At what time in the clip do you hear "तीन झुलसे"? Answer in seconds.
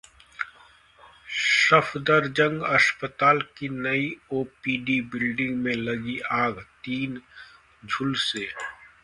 6.83-8.47